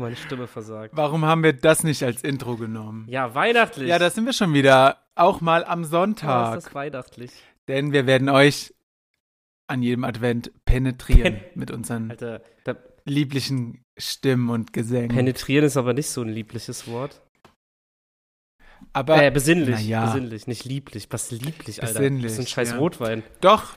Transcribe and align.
Meine 0.00 0.16
Stimme 0.16 0.46
versagt. 0.46 0.96
Warum 0.96 1.24
haben 1.24 1.42
wir 1.42 1.52
das 1.52 1.84
nicht 1.84 2.02
als 2.02 2.22
Intro 2.22 2.56
genommen? 2.56 3.06
Ja, 3.08 3.34
weihnachtlich. 3.34 3.88
Ja, 3.88 3.98
da 3.98 4.10
sind 4.10 4.24
wir 4.26 4.32
schon 4.32 4.52
wieder. 4.54 4.98
Auch 5.14 5.40
mal 5.40 5.64
am 5.64 5.84
Sonntag. 5.84 6.56
ist 6.56 6.66
das 6.66 6.74
weihnachtlich. 6.74 7.30
Denn 7.68 7.92
wir 7.92 8.06
werden 8.06 8.28
euch 8.28 8.74
an 9.68 9.82
jedem 9.82 10.04
Advent 10.04 10.50
penetrieren 10.64 11.34
Pen- 11.34 11.44
mit 11.54 11.70
unseren 11.70 12.10
Alter, 12.10 12.42
lieblichen 13.04 13.84
Stimmen 13.98 14.50
und 14.50 14.72
Gesängen. 14.72 15.08
penetrieren 15.08 15.64
ist 15.64 15.76
aber 15.76 15.92
nicht 15.92 16.08
so 16.08 16.22
ein 16.22 16.28
liebliches 16.28 16.88
Wort. 16.88 17.22
Aber 18.92 19.22
äh, 19.22 19.30
besinnlich. 19.30 19.86
ja. 19.86 20.06
Besinnlich, 20.06 20.46
nicht 20.46 20.64
lieblich. 20.64 21.06
Was 21.10 21.30
lieblich, 21.30 21.82
Alter? 21.82 22.00
Besinnlich, 22.00 22.22
das 22.24 22.32
ist 22.32 22.38
ein 22.40 22.46
scheiß 22.46 22.70
ja. 22.70 22.78
Rotwein. 22.78 23.22
doch 23.40 23.76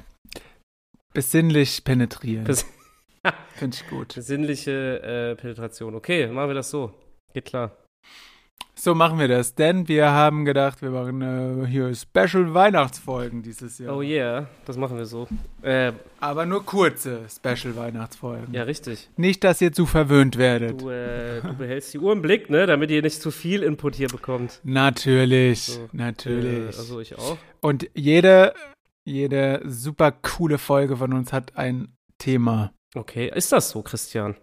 besinnlich 1.14 1.84
penetrieren. 1.84 2.46
Bes- 2.46 2.66
Finde 3.56 3.78
ich 3.82 3.88
gut. 3.90 4.16
Besinnliche 4.16 5.02
äh, 5.02 5.36
Penetration. 5.36 5.96
Okay, 5.96 6.28
machen 6.28 6.50
wir 6.50 6.56
das 6.56 6.70
so. 6.70 6.94
Geht 7.34 7.46
klar. 7.46 7.72
So 8.76 8.96
machen 8.96 9.20
wir 9.20 9.28
das, 9.28 9.54
denn 9.54 9.88
wir 9.88 10.10
haben 10.10 10.46
gedacht, 10.46 10.82
wir 10.82 10.90
machen 10.90 11.22
äh, 11.22 11.68
hier 11.68 11.94
Special 11.94 12.56
Weihnachtsfolgen 12.56 13.44
dieses 13.44 13.78
Jahr. 13.78 13.96
Oh 13.96 14.02
yeah, 14.02 14.50
das 14.66 14.78
machen 14.78 14.98
wir 14.98 15.06
so. 15.06 15.28
Äh, 15.62 15.92
Aber 16.20 16.48
nur 16.48 16.66
kurze 16.66 17.22
Special 17.30 17.76
Weihnachtsfolgen. 17.76 18.52
ja, 18.52 18.64
richtig. 18.64 19.10
Nicht, 19.16 19.44
dass 19.44 19.62
ihr 19.62 19.72
zu 19.74 19.86
verwöhnt 19.86 20.38
werdet. 20.40 20.82
Du, 20.82 20.90
äh, 20.90 21.42
du 21.42 21.54
behältst 21.54 21.94
die 21.94 22.00
Uhr 22.00 22.12
im 22.14 22.24
Blick, 22.24 22.50
ne? 22.50 22.66
Damit 22.66 22.90
ihr 22.90 23.04
nicht 23.04 23.22
zu 23.22 23.30
viel 23.30 23.62
Input 23.62 23.96
hier 23.96 24.08
bekommt. 24.08 24.60
Natürlich, 24.64 25.66
So, 25.66 25.88
natürlich. 25.92 26.76
Äh, 26.76 26.78
also 26.80 27.00
ich 27.00 27.16
auch. 27.18 27.38
Und 27.62 27.88
jede, 27.94 28.56
jede 29.06 29.62
super 29.66 30.12
coole 30.12 30.58
Folge 30.58 30.98
von 30.98 31.14
uns 31.14 31.32
hat 31.32 31.56
ein 31.58 31.96
Thema. 32.18 32.74
Okay, 32.96 33.32
ist 33.34 33.52
das 33.52 33.70
so, 33.70 33.82
Christian? 33.82 34.36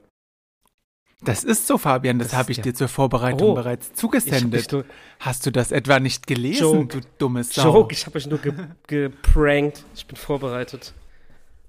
Das 1.23 1.45
ist 1.45 1.67
so, 1.67 1.77
Fabian, 1.77 2.19
das, 2.19 2.29
Das 2.29 2.39
habe 2.39 2.53
ich 2.53 2.59
ist 2.59 2.65
dir 2.65 2.75
zur 2.75 2.89
Vorbereitung 2.89 3.51
Oh. 3.51 3.55
bereits 3.55 3.93
zugesendet. 3.93 4.75
Hast 5.19 5.45
du 5.45 5.51
das 5.53 5.71
etwa 5.71 6.01
nicht 6.01 6.27
gelesen, 6.27 6.63
Joke. 6.63 7.01
du 7.01 7.07
dummes 7.19 7.53
Sau? 7.53 7.63
Joke, 7.75 7.93
ich 7.93 8.07
habe 8.07 8.17
euch 8.17 8.27
nur 8.27 8.39
ge 8.39 8.55
geprankt. 8.87 9.85
Ich 9.95 10.07
bin 10.07 10.17
vorbereitet. 10.17 10.95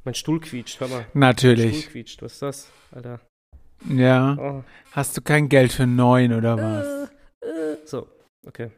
Mein 0.06 0.16
Stuhl 0.16 0.40
quietscht, 0.40 0.80
hör 0.80 0.88
mal. 0.88 1.02
Stuhl 1.10 1.20
Natürlich. 1.20 1.90
quietscht, 1.90 2.22
was 2.22 2.34
ist 2.34 2.42
das, 2.42 2.68
Alter? 2.92 3.20
Ja. 3.90 4.38
Oh. 4.40 4.64
Hast 4.94 5.18
du 5.18 5.22
kein 5.22 5.50
Geld 5.50 5.74
für 5.74 5.86
neun 5.86 6.34
oder 6.34 6.56
was? 6.58 7.10
Äh, 7.42 7.46
äh. 7.74 7.78
So, 7.86 8.08
okay. 8.48 8.72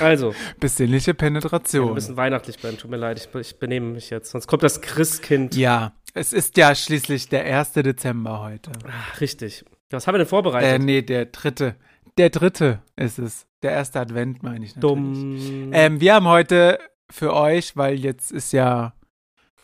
Also, 0.00 0.34
Besinnliche 0.60 1.08
wir 1.08 1.14
Penetration. 1.14 1.94
müssen 1.94 2.16
weihnachtlich 2.16 2.58
bleiben. 2.58 2.76
Tut 2.76 2.90
mir 2.90 2.96
leid, 2.96 3.18
ich, 3.24 3.32
ich 3.40 3.58
benehme 3.60 3.92
mich 3.92 4.10
jetzt. 4.10 4.30
Sonst 4.32 4.48
kommt 4.48 4.64
das 4.64 4.80
Christkind. 4.80 5.54
Ja, 5.54 5.92
es 6.14 6.32
ist 6.32 6.56
ja 6.56 6.74
schließlich 6.74 7.28
der 7.28 7.44
1. 7.44 7.72
Dezember 7.72 8.40
heute. 8.40 8.72
Ah, 8.86 9.16
richtig. 9.20 9.64
Was 9.90 10.06
haben 10.06 10.14
wir 10.14 10.18
denn 10.18 10.26
Äh, 10.26 10.30
vorbereitet? 10.30 10.82
nee, 10.82 11.02
der 11.02 11.26
dritte. 11.26 11.76
Der 12.18 12.30
dritte 12.30 12.80
ist 12.96 13.18
es. 13.18 13.46
Der 13.62 13.72
erste 13.72 13.98
Advent, 14.00 14.42
meine 14.42 14.64
ich 14.64 14.76
natürlich. 14.76 15.40
Dumm. 15.40 15.70
Ähm, 15.72 16.00
wir 16.00 16.14
haben 16.14 16.26
heute 16.28 16.78
für 17.10 17.34
euch, 17.34 17.76
weil 17.76 17.94
jetzt 17.98 18.30
ist 18.30 18.52
ja 18.52 18.92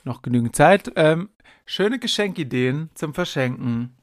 noch 0.04 0.22
genügend 0.22 0.56
Zeit, 0.56 0.90
ähm, 0.96 1.28
schöne 1.64 1.98
Geschenkideen 1.98 2.90
zum 2.94 3.14
Verschenken. 3.14 3.96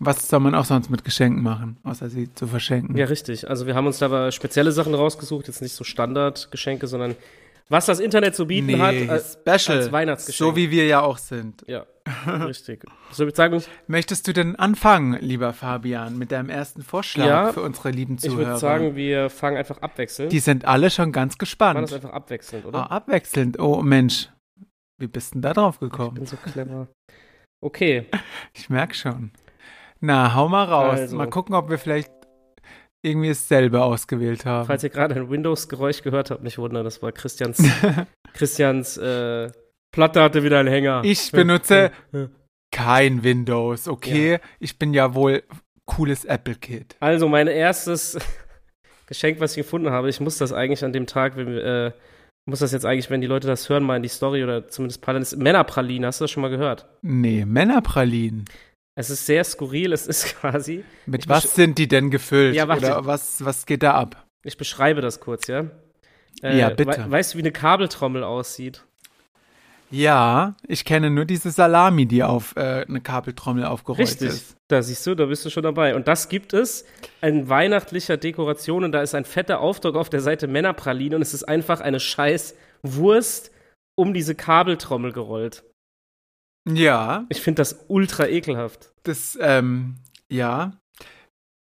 Was 0.00 0.28
soll 0.28 0.40
man 0.40 0.54
auch 0.54 0.64
sonst 0.64 0.90
mit 0.90 1.04
Geschenken 1.04 1.42
machen, 1.42 1.76
außer 1.84 2.08
sie 2.10 2.32
zu 2.34 2.46
verschenken? 2.46 2.96
Ja, 2.96 3.06
richtig. 3.06 3.48
Also 3.48 3.66
wir 3.66 3.74
haben 3.74 3.86
uns 3.86 3.98
da 3.98 4.06
aber 4.06 4.32
spezielle 4.32 4.72
Sachen 4.72 4.94
rausgesucht, 4.94 5.46
jetzt 5.48 5.62
nicht 5.62 5.74
so 5.74 5.84
Standardgeschenke, 5.84 6.86
sondern 6.86 7.14
was 7.72 7.86
das 7.86 7.98
Internet 8.00 8.36
zu 8.36 8.46
bieten 8.46 8.66
nee, 8.66 8.78
hat. 8.78 8.94
äh, 8.94 9.18
Special. 9.56 9.78
als 9.78 9.90
Weihnachtsgeschenk. 9.92 10.36
So 10.50 10.56
wie 10.56 10.70
wir 10.70 10.86
ja 10.86 11.00
auch 11.00 11.18
sind. 11.18 11.64
Ja, 11.66 11.86
richtig. 12.26 12.84
So, 13.10 13.26
ich 13.26 13.34
sagen, 13.34 13.62
Möchtest 13.86 14.28
du 14.28 14.32
denn 14.32 14.56
anfangen, 14.56 15.14
lieber 15.20 15.52
Fabian, 15.52 16.18
mit 16.18 16.30
deinem 16.32 16.50
ersten 16.50 16.82
Vorschlag 16.82 17.26
Ja, 17.26 17.52
für 17.52 17.62
unsere 17.62 17.90
lieben 17.90 18.14
ich 18.16 18.20
Zuhörer? 18.20 18.46
würde 18.48 18.58
sagen, 18.58 18.94
wir 18.96 19.30
fangen 19.30 19.56
einfach 19.56 19.78
abwechselnd. 19.82 20.30
Die 20.32 20.38
sind 20.38 20.64
alle 20.66 20.90
schon 20.90 21.12
ganz 21.12 21.38
gespannt. 21.38 21.80
das 21.82 21.92
einfach 21.94 22.10
abwechselnd, 22.12 22.64
Oh, 22.66 22.68
oder? 22.68 22.90
abwechselnd. 22.90 23.58
Oh 23.58 23.82
Mensch, 23.82 24.28
wie 25.00 25.06
bist 25.06 25.34
denn 25.34 25.42
da 25.42 25.52
drauf 25.54 25.76
ich 25.76 25.80
gekommen? 25.80 26.14
bin 26.14 26.26
so 26.26 26.36
clever. 26.36 26.88
Okay, 27.64 28.06
Ich 28.54 28.68
merk 28.68 28.94
schon. 28.94 29.30
Na, 30.00 30.34
hau 30.34 30.48
mal 30.48 30.64
raus. 30.64 30.98
Also. 31.00 31.16
Mal 31.16 31.30
gucken, 31.30 31.54
ob 31.54 31.70
wir 31.70 31.78
vielleicht 31.78 32.10
irgendwie 33.02 33.28
dasselbe 33.28 33.82
ausgewählt 33.82 34.46
haben. 34.46 34.66
falls 34.66 34.82
ihr 34.84 34.90
gerade 34.90 35.14
ein 35.16 35.28
Windows-Geräusch 35.30 36.02
gehört 36.02 36.30
habt, 36.30 36.42
nicht 36.42 36.58
wundern, 36.58 36.84
das 36.84 37.02
war 37.02 37.12
Christians, 37.12 37.62
Christians 38.34 38.96
äh, 38.96 39.50
Platte 39.92 40.22
hatte 40.22 40.42
wieder 40.44 40.58
einen 40.60 40.68
Hänger. 40.68 41.02
ich 41.04 41.30
benutze 41.32 41.90
Ja. 42.12 42.28
kein 42.70 43.22
Windows, 43.24 43.88
okay? 43.88 44.38
Ich 44.60 44.78
bin 44.78 44.94
ja 44.94 45.14
wohl 45.14 45.42
cooles 45.84 46.24
Apple-Kid. 46.24 46.96
Also 47.00 47.28
mein 47.28 47.48
erstes 47.48 48.16
Geschenk, 49.06 49.40
was 49.40 49.52
ich 49.52 49.58
gefunden 49.64 49.90
habe, 49.90 50.08
ich 50.08 50.20
muss 50.20 50.38
das 50.38 50.52
eigentlich 50.52 50.84
an 50.84 50.92
dem 50.92 51.06
Tag, 51.06 51.36
wenn 51.36 51.48
wir, 51.48 51.64
äh, 51.64 51.92
muss 52.46 52.60
das 52.60 52.72
jetzt 52.72 52.86
eigentlich, 52.86 53.10
wenn 53.10 53.20
die 53.20 53.26
Leute 53.26 53.46
das 53.48 53.68
hören, 53.68 53.82
mal 53.84 53.96
in 53.96 54.02
die 54.02 54.08
Story 54.08 54.42
oder 54.42 54.68
zumindest 54.68 55.02
Pralinen, 55.02 55.22
ist 55.22 55.36
Männerpralinen, 55.36 56.06
hast 56.06 56.20
du 56.20 56.24
das 56.24 56.30
schon 56.30 56.40
mal 56.40 56.50
gehört? 56.50 56.86
Nee, 57.02 57.44
Männerpralinen. 57.44 58.44
Es 58.94 59.08
ist 59.10 59.24
sehr 59.26 59.42
skurril, 59.44 59.92
es 59.92 60.06
ist 60.06 60.36
quasi, 60.40 60.84
Mit 61.06 61.28
was 61.28 61.54
sind 61.54 61.78
die 61.78 61.88
denn 61.88 62.10
gefüllt? 62.10 62.54
Ja, 62.54 62.68
warte. 62.68 62.86
Oder 62.86 63.06
was, 63.06 63.44
was 63.44 63.66
geht 63.66 63.82
da 63.82 63.94
ab? 63.94 64.26
ich 64.44 64.56
beschreibe 64.56 65.00
das 65.00 65.20
kurz, 65.20 65.46
ja? 65.46 65.66
Ja, 66.42 66.70
bitte. 66.70 67.04
we- 67.06 67.10
weißt 67.10 67.34
du, 67.34 67.38
wie 67.38 67.42
eine 67.42 67.52
Kabeltrommel 67.52 68.24
aussieht? 68.24 68.84
Ja, 69.90 70.56
ich 70.66 70.84
kenne 70.86 71.10
nur 71.10 71.26
diese 71.26 71.50
Salami, 71.50 72.06
die 72.06 72.22
auf 72.24 72.56
äh, 72.56 72.84
eine 72.88 73.00
Kabeltrommel 73.02 73.64
aufgerollt 73.64 74.00
Richtig. 74.08 74.28
ist. 74.28 74.56
Da 74.68 74.80
siehst 74.82 75.06
du, 75.06 75.14
da 75.14 75.26
bist 75.26 75.44
du 75.44 75.50
schon 75.50 75.62
dabei. 75.62 75.94
Und 75.94 76.08
das 76.08 76.30
gibt 76.30 76.54
es 76.54 76.86
in 77.20 77.48
weihnachtlicher 77.50 78.16
Dekoration 78.16 78.84
und 78.84 78.92
da 78.92 79.02
ist 79.02 79.14
ein 79.14 79.26
fetter 79.26 79.60
Aufdruck 79.60 79.96
auf 79.96 80.08
der 80.08 80.20
Seite 80.22 80.48
Männerpraline 80.48 81.14
und 81.16 81.22
es 81.22 81.34
ist 81.34 81.44
einfach 81.44 81.80
eine 81.80 82.00
scheiß 82.00 82.56
Wurst 82.82 83.50
um 83.94 84.14
diese 84.14 84.34
Kabeltrommel 84.34 85.12
gerollt. 85.12 85.62
Ja, 86.68 87.26
Ich 87.28 87.40
finde 87.40 87.60
das 87.60 87.84
ultra 87.88 88.26
ekelhaft. 88.28 88.92
das, 89.04 89.36
ähm, 89.40 89.96
ja, 90.30 90.78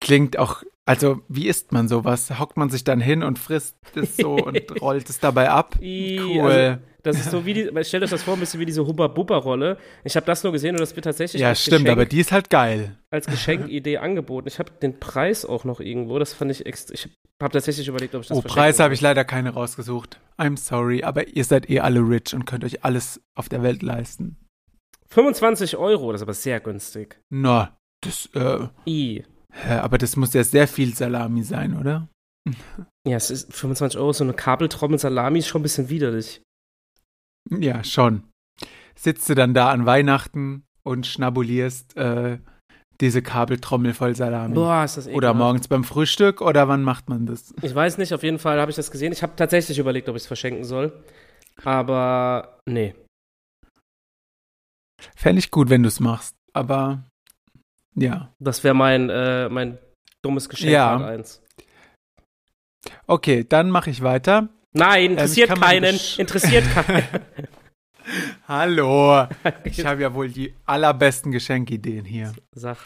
klingt 0.01 0.37
auch, 0.37 0.63
also 0.85 1.21
wie 1.27 1.47
isst 1.47 1.71
man 1.71 1.87
sowas? 1.87 2.39
Hockt 2.39 2.57
man 2.57 2.69
sich 2.69 2.83
dann 2.83 2.99
hin 2.99 3.21
und 3.23 3.37
frisst 3.37 3.75
es 3.95 4.17
so 4.17 4.33
und 4.35 4.59
rollt 4.81 5.09
es 5.09 5.19
dabei 5.19 5.49
ab? 5.51 5.75
Cool. 5.79 6.41
Also, 6.41 6.81
das 7.03 7.17
ist 7.19 7.31
so 7.31 7.45
wie 7.45 7.53
die, 7.53 7.69
stellt 7.85 8.03
euch 8.03 8.09
das 8.09 8.23
vor, 8.23 8.33
ein 8.33 8.39
bisschen 8.41 8.59
wie 8.59 8.65
diese 8.65 8.85
Hubba-Bubba-Rolle. 8.85 9.77
Ich 10.03 10.15
habe 10.17 10.25
das 10.25 10.43
nur 10.43 10.51
gesehen 10.51 10.75
und 10.75 10.81
das 10.81 10.95
wird 10.95 11.05
tatsächlich 11.05 11.41
ja, 11.41 11.49
als, 11.49 11.61
stimmt, 11.61 11.83
Geschenk, 11.83 11.89
aber 11.91 12.05
die 12.05 12.19
ist 12.19 12.31
halt 12.33 12.49
geil. 12.49 12.97
als 13.09 13.25
Geschenkidee 13.27 13.97
angeboten. 13.99 14.47
Ich 14.49 14.59
habe 14.59 14.71
den 14.81 14.99
Preis 14.99 15.45
auch 15.45 15.63
noch 15.63 15.79
irgendwo. 15.79 16.19
Das 16.19 16.33
fand 16.33 16.51
ich 16.51 16.65
extra. 16.65 16.93
Ich 16.95 17.07
habe 17.41 17.53
tatsächlich 17.53 17.87
überlegt, 17.87 18.15
ob 18.15 18.23
ich 18.23 18.27
das 18.27 18.37
Oh, 18.37 18.41
Preis 18.41 18.79
habe 18.79 18.93
ich 18.93 18.99
leider 18.99 19.23
keine 19.23 19.51
rausgesucht. 19.51 20.19
I'm 20.37 20.57
sorry, 20.57 21.03
aber 21.03 21.27
ihr 21.29 21.45
seid 21.45 21.69
eh 21.69 21.79
alle 21.79 22.01
rich 22.01 22.33
und 22.33 22.45
könnt 22.45 22.65
euch 22.65 22.83
alles 22.83 23.21
auf 23.33 23.47
der 23.47 23.63
Welt 23.63 23.81
leisten. 23.81 24.35
25 25.13 25.77
Euro, 25.77 26.11
das 26.11 26.21
ist 26.21 26.23
aber 26.23 26.33
sehr 26.33 26.59
günstig. 26.59 27.19
Na, 27.29 27.77
das, 28.01 28.29
äh, 28.33 28.67
I. 28.87 29.23
aber 29.67 29.97
das 29.97 30.15
muss 30.15 30.33
ja 30.33 30.43
sehr 30.43 30.67
viel 30.67 30.93
Salami 30.93 31.43
sein, 31.43 31.77
oder? 31.77 32.07
Ja, 33.07 33.17
es 33.17 33.29
ist 33.31 33.53
25 33.53 33.99
Euro, 33.99 34.13
so 34.13 34.23
eine 34.23 34.33
Kabeltrommel 34.33 34.99
Salami 34.99 35.39
ist 35.39 35.47
schon 35.47 35.61
ein 35.61 35.63
bisschen 35.63 35.89
widerlich. 35.89 36.41
Ja, 37.49 37.83
schon. 37.83 38.23
Sitzt 38.95 39.29
du 39.29 39.35
dann 39.35 39.53
da 39.53 39.71
an 39.71 39.85
Weihnachten 39.85 40.63
und 40.83 41.07
schnabulierst 41.07 41.95
äh, 41.97 42.39
diese 43.01 43.21
Kabeltrommel 43.21 43.93
voll 43.93 44.15
Salami? 44.15 44.53
Boah, 44.55 44.83
ist 44.83 44.97
das 44.97 45.05
Oder 45.07 45.15
ekelhaft. 45.15 45.37
morgens 45.37 45.67
beim 45.67 45.83
Frühstück 45.83 46.41
oder 46.41 46.67
wann 46.67 46.83
macht 46.83 47.09
man 47.09 47.25
das? 47.25 47.53
Ich 47.61 47.73
weiß 47.73 47.97
nicht, 47.97 48.13
auf 48.13 48.23
jeden 48.23 48.39
Fall 48.39 48.59
habe 48.59 48.71
ich 48.71 48.75
das 48.75 48.91
gesehen. 48.91 49.11
Ich 49.13 49.23
habe 49.23 49.35
tatsächlich 49.35 49.79
überlegt, 49.79 50.09
ob 50.09 50.15
ich 50.15 50.23
es 50.23 50.27
verschenken 50.27 50.63
soll. 50.65 50.91
Aber 51.63 52.59
nee. 52.65 52.93
Fände 55.15 55.39
ich 55.39 55.51
gut, 55.51 55.69
wenn 55.69 55.83
du 55.83 55.87
es 55.87 55.99
machst. 55.99 56.35
Aber 56.53 57.03
ja. 57.95 58.33
Das 58.39 58.63
wäre 58.63 58.73
mein, 58.75 59.09
äh, 59.09 59.49
mein 59.49 59.77
dummes 60.21 60.49
Geschenk 60.49 60.71
Ja. 60.71 60.97
Part 60.97 61.09
1. 61.09 61.41
Okay, 63.07 63.45
dann 63.47 63.69
mache 63.69 63.89
ich 63.89 64.01
weiter. 64.01 64.49
Nein, 64.73 65.11
interessiert 65.11 65.49
Ähm, 65.49 65.53
kann 65.55 65.59
man 65.59 65.69
keinen. 65.69 65.99
Interessiert 66.17 66.65
keinen. 66.73 67.03
Hallo. 68.47 69.27
Ich 69.63 69.85
habe 69.85 70.01
ja 70.01 70.13
wohl 70.13 70.29
die 70.29 70.53
allerbesten 70.65 71.31
Geschenkideen 71.31 72.05
hier. 72.05 72.33
Sag. 72.53 72.77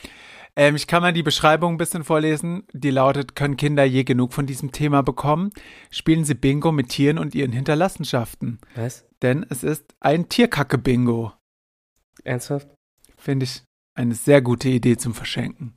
Ähm, 0.56 0.75
ich 0.75 0.86
kann 0.88 1.01
mal 1.01 1.13
die 1.13 1.24
Beschreibung 1.24 1.74
ein 1.74 1.77
bisschen 1.77 2.04
vorlesen. 2.04 2.63
Die 2.74 2.92
lautet, 2.92 3.36
können 3.36 3.57
Kinder 3.57 3.83
je 3.83 4.04
genug 4.04 4.33
von 4.33 4.45
diesem 4.45 4.71
Thema 4.71 5.01
bekommen? 5.01 5.51
Spielen 5.89 6.25
sie 6.25 6.36
Bingo 6.36 6.71
mit 6.71 6.89
Tieren 6.89 7.18
und 7.18 7.33
ihren 7.36 7.51
Hinterlassenschaften. 7.51 8.60
Was? 8.75 9.06
Denn 9.21 9.45
es 9.50 9.63
ist 9.63 9.95
ein 10.00 10.30
Tierkacke-Bingo. 10.30 11.33
Ernsthaft? 12.24 12.68
Finde 13.18 13.45
ich 13.45 13.63
eine 13.95 14.15
sehr 14.15 14.42
gute 14.42 14.69
Idee 14.69 14.98
zum 14.98 15.13
Verschenken. 15.13 15.75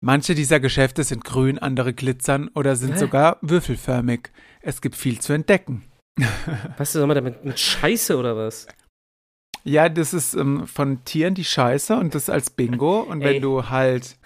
Manche 0.00 0.34
dieser 0.34 0.60
Geschäfte 0.60 1.02
sind 1.02 1.24
grün, 1.24 1.58
andere 1.58 1.92
glitzern 1.92 2.48
oder 2.54 2.76
sind 2.76 2.92
Hä? 2.94 2.98
sogar 2.98 3.38
würfelförmig. 3.40 4.30
Es 4.60 4.80
gibt 4.80 4.94
viel 4.96 5.18
zu 5.20 5.32
entdecken. 5.32 5.84
Was 6.76 6.92
soll 6.92 7.06
man 7.06 7.14
damit 7.16 7.44
mit 7.44 7.58
Scheiße 7.58 8.16
oder 8.16 8.36
was? 8.36 8.66
Ja, 9.64 9.88
das 9.88 10.14
ist 10.14 10.34
ähm, 10.34 10.66
von 10.66 11.04
Tieren 11.04 11.34
die 11.34 11.44
Scheiße 11.44 11.96
und 11.96 12.14
das 12.14 12.30
als 12.30 12.50
Bingo. 12.50 13.00
Und 13.00 13.20
wenn 13.20 13.34
Ey. 13.34 13.40
du 13.40 13.68
halt 13.68 14.16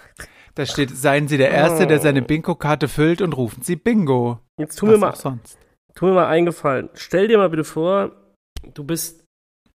Da 0.54 0.66
steht, 0.66 0.90
seien 0.90 1.28
Sie 1.28 1.38
der 1.38 1.50
Erste, 1.50 1.86
der 1.86 1.98
Oh. 1.98 2.02
seine 2.02 2.22
Bingo-Karte 2.22 2.86
füllt 2.88 3.22
und 3.22 3.32
rufen 3.34 3.62
Sie 3.62 3.76
Bingo. 3.76 4.40
Jetzt 4.58 4.76
tu 4.78 4.86
mir, 4.86 4.92
Was 4.94 5.00
mal, 5.00 5.10
auch 5.10 5.16
sonst. 5.16 5.58
tu 5.94 6.06
mir 6.06 6.12
mal 6.12 6.26
eingefallen. 6.28 6.90
Stell 6.94 7.28
dir 7.28 7.38
mal 7.38 7.48
bitte 7.50 7.64
vor, 7.64 8.12
du 8.74 8.84
bist, 8.84 9.21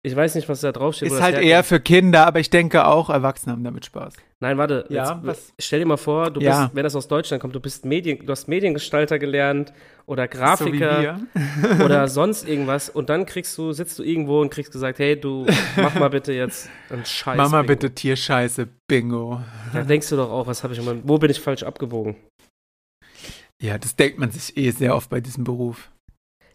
ich 0.07 0.15
weiß 0.15 0.35
nicht, 0.35 0.49
was 0.51 0.61
da 0.61 0.71
draufsteht. 0.71 1.11
Ist 1.11 1.21
halt 1.23 1.39
eher 1.39 1.65
für 1.65 1.81
Kinder, 1.81 2.27
aber 2.27 2.39
ich 2.39 2.51
denke 2.51 2.87
auch 2.87 3.09
Erwachsene 3.09 3.53
haben 3.53 3.65
damit 3.65 3.87
Spaß. 3.87 4.13
Nein, 4.41 4.59
warte. 4.59 4.85
Ja, 4.91 5.15
jetzt, 5.15 5.27
was? 5.27 5.53
Stell 5.59 5.79
dir 5.81 5.87
mal 5.87 5.97
vor, 5.97 6.31
du 6.31 6.41
Ja. 6.43 6.65
bist, 6.67 6.77
wenn 6.77 6.83
das 6.85 6.95
aus 6.95 7.09
Deutschland 7.09 7.41
kommt, 7.41 7.55
du 7.55 7.61
bist 7.61 7.87
Medien, 7.87 8.25
du 8.27 8.31
hast 8.31 8.47
Mediengestalter 8.47 9.19
gelernt 9.19 9.73
oder 10.05 10.25
So 10.31 10.39
Grafiker 10.39 11.01
wir. 11.01 11.83
oder 11.85 12.07
sonst 12.09 12.47
irgendwas 12.47 12.91
und 12.91 13.09
dann 13.09 13.25
kriegst 13.25 13.57
du, 13.57 13.73
sitzt 13.73 13.99
du 13.99 14.03
irgendwo 14.03 14.43
und 14.43 14.51
kriegst 14.51 14.73
gesagt, 14.73 14.99
hey, 14.99 15.19
du 15.19 15.47
mach 15.77 15.95
mal 15.95 16.11
bitte 16.11 16.33
jetzt 16.35 16.69
einen 16.91 17.07
Scheiß. 17.07 17.39
Mama 17.39 17.63
Bingo. 17.63 17.67
bitte 17.69 17.91
Tierscheiße, 17.95 18.69
Bingo. 18.87 19.41
Da 19.73 19.83
denkst 19.83 20.11
du 20.11 20.17
doch 20.17 20.31
auch, 20.31 20.47
was 20.47 20.63
habe 20.63 20.75
ich 20.75 20.79
immer, 20.81 20.97
wo 21.03 21.17
bin 21.17 21.31
ich 21.31 21.41
falsch 21.41 21.63
abgewogen? 21.63 22.15
Ja, 23.63 23.79
das 23.79 23.97
denkt 23.97 24.19
man 24.19 24.31
sich 24.31 24.57
eh 24.57 24.71
sehr 24.71 24.95
oft 24.95 25.09
bei 25.09 25.21
diesem 25.21 25.45
Beruf. 25.45 25.91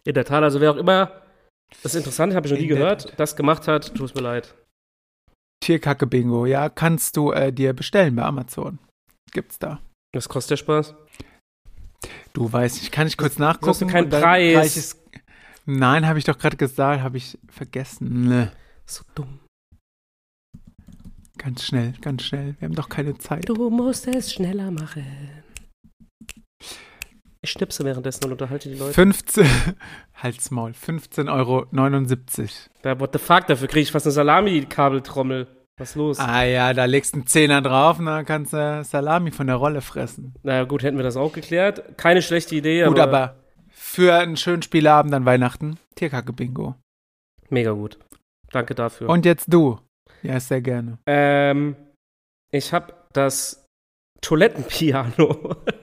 In 0.04 0.14
der 0.14 0.24
Tat, 0.24 0.42
also 0.44 0.60
wer 0.60 0.70
auch 0.70 0.76
immer, 0.76 1.10
das 1.82 1.94
ist 1.94 1.96
interessant, 1.96 2.34
habe 2.34 2.46
ich 2.46 2.52
noch 2.52 2.58
nie 2.60 2.66
gehört, 2.66 3.02
Tat. 3.10 3.18
das 3.20 3.36
gemacht 3.36 3.68
hat, 3.68 3.94
tut 3.94 4.10
es 4.10 4.14
mir 4.14 4.22
leid. 4.22 4.54
Tierkacke 5.62 6.06
Bingo, 6.06 6.46
ja, 6.46 6.68
kannst 6.68 7.16
du 7.16 7.32
äh, 7.32 7.52
dir 7.52 7.72
bestellen 7.72 8.16
bei 8.16 8.22
Amazon. 8.22 8.78
Gibt's 9.32 9.58
da. 9.58 9.80
Was 10.14 10.28
kostet 10.28 10.52
der 10.52 10.56
Spaß? 10.56 10.94
Du 12.32 12.50
weißt, 12.52 12.82
ich 12.82 12.90
kann 12.90 13.04
nicht 13.04 13.16
kurz 13.18 13.32
hast 13.32 13.38
du 13.38 13.42
nachgucken. 13.42 13.86
keinen 13.88 14.08
Preis. 14.08 14.76
ich's- 14.76 14.96
Nein, 15.66 16.06
habe 16.06 16.18
ich 16.18 16.24
doch 16.24 16.38
gerade 16.38 16.56
gesagt, 16.56 17.02
habe 17.02 17.16
ich 17.18 17.38
vergessen. 17.48 18.28
Ne. 18.28 18.52
So 18.86 19.04
dumm. 19.14 19.38
Ganz 21.38 21.62
schnell, 21.64 21.92
ganz 22.00 22.22
schnell. 22.24 22.56
Wir 22.58 22.66
haben 22.68 22.74
doch 22.74 22.88
keine 22.88 23.16
Zeit. 23.18 23.48
Du 23.48 23.70
musst 23.70 24.06
es 24.08 24.32
schneller 24.32 24.70
machen. 24.70 25.04
Ich 27.42 27.50
schnipse 27.52 27.84
währenddessen 27.84 28.24
und 28.24 28.32
unterhalte 28.32 28.68
die 28.68 28.74
Leute. 28.76 28.92
15, 28.92 29.46
halt's 30.14 30.50
Maul, 30.50 30.72
15,79 30.72 31.30
Euro. 31.32 31.66
Da, 32.82 33.00
what 33.00 33.10
the 33.14 33.18
fuck, 33.18 33.46
dafür 33.46 33.66
kriege 33.68 33.80
ich 33.82 33.92
fast 33.92 34.06
eine 34.06 34.12
Salami-Kabeltrommel. 34.12 35.46
Was 35.78 35.90
ist 35.90 35.96
los? 35.96 36.18
Ah 36.18 36.42
ja, 36.42 36.74
da 36.74 36.84
legst 36.84 37.14
du 37.14 37.18
einen 37.20 37.26
Zehner 37.26 37.62
drauf 37.62 37.98
und 37.98 38.04
dann 38.06 38.26
kannst 38.26 38.52
du 38.52 38.84
Salami 38.84 39.30
von 39.30 39.46
der 39.46 39.56
Rolle 39.56 39.80
fressen. 39.80 40.34
Na 40.42 40.64
gut, 40.64 40.82
hätten 40.82 40.98
wir 40.98 41.04
das 41.04 41.16
auch 41.16 41.32
geklärt. 41.32 41.96
Keine 41.96 42.20
schlechte 42.20 42.54
Idee, 42.54 42.84
Gut, 42.84 42.98
aber, 42.98 43.16
aber 43.18 43.36
für 43.70 44.14
einen 44.16 44.36
schönen 44.36 44.60
Spielabend 44.60 45.14
an 45.14 45.24
Weihnachten, 45.24 45.78
Tierkacke 45.94 46.34
Bingo. 46.34 46.74
mega 47.48 47.70
gut. 47.72 47.98
Danke 48.52 48.74
dafür. 48.74 49.08
Und 49.08 49.24
jetzt 49.24 49.46
du. 49.50 49.78
Ja, 50.22 50.38
sehr 50.38 50.60
gerne. 50.60 50.98
ähm, 51.06 51.74
ich 52.50 52.74
habe 52.74 52.92
das 53.14 53.64
Toilettenpiano. 54.20 55.56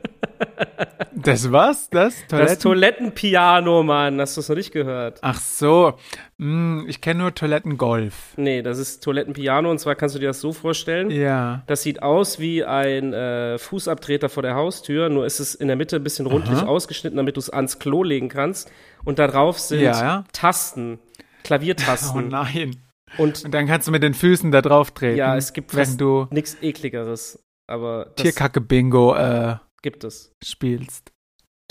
Das 1.16 1.52
was? 1.52 1.90
Das? 1.90 2.16
das 2.28 2.60
Toiletten? 2.60 2.60
Toilettenpiano, 2.62 3.84
Mann. 3.84 4.20
Hast 4.22 4.38
du 4.38 4.42
es 4.42 4.50
noch 4.50 4.56
nicht 4.56 4.72
gehört? 4.72 5.20
Ach 5.22 5.40
so. 5.40 5.94
Hm, 6.40 6.86
ich 6.88 7.02
kenne 7.02 7.22
nur 7.22 7.34
Toilettengolf. 7.34 8.34
Nee, 8.38 8.62
das 8.62 8.78
ist 8.78 9.04
Toilettenpiano 9.04 9.72
und 9.72 9.80
zwar 9.80 9.96
kannst 9.96 10.16
du 10.16 10.20
dir 10.20 10.28
das 10.28 10.40
so 10.42 10.54
vorstellen. 10.54 11.10
Ja. 11.12 11.64
Das 11.68 11.82
sieht 11.82 12.04
aus 12.04 12.40
wie 12.40 12.64
ein 12.64 13.14
äh, 13.14 13.58
Fußabtreter 13.58 14.30
vor 14.30 14.44
der 14.44 14.56
Haustür, 14.56 15.10
nur 15.10 15.26
ist 15.26 15.40
es 15.40 15.56
in 15.56 15.68
der 15.68 15.76
Mitte 15.78 15.96
ein 15.96 16.04
bisschen 16.04 16.28
rundlich 16.28 16.60
Aha. 16.60 16.68
ausgeschnitten, 16.68 17.18
damit 17.18 17.36
du 17.36 17.40
es 17.40 17.50
ans 17.50 17.80
Klo 17.80 18.04
legen 18.04 18.30
kannst. 18.30 18.72
Und 19.04 19.20
da 19.20 19.28
drauf 19.28 19.60
sind 19.60 19.82
Ja, 19.82 20.00
ja. 20.02 20.24
Tasten, 20.34 21.00
Oh 21.10 21.24
Klaviertasten. 21.44 22.28
nein. 22.28 22.76
und 23.18 23.44
Und 23.46 23.54
dann 23.54 23.66
kannst 23.68 23.88
du 23.88 23.92
mit 23.92 24.04
den 24.04 24.14
Füßen 24.14 24.52
da 24.52 24.62
drauf 24.62 24.92
treten. 24.92 25.18
ja, 25.18 25.36
es 25.38 25.54
gibt 25.54 25.72
fast 25.72 26.00
nichts 26.32 26.58
ekligeres, 26.62 27.44
aber 27.68 28.12
das 28.16 28.24
Tierkacke 28.24 28.60
Bingo 28.62 29.16
äh, 29.16 29.56
gibt 29.92 30.04
es. 30.04 30.32
spielst. 30.44 31.12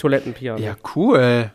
Toilettenpiano. 0.01 0.59
Ja, 0.63 0.77
cool. 0.95 1.53